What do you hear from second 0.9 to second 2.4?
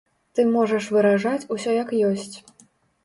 выражаць усё як ёсць.